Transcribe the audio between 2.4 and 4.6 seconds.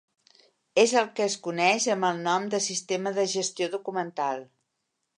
de sistema de gestió documental.